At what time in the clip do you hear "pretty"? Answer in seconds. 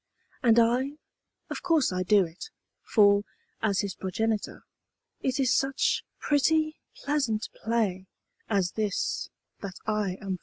6.19-6.77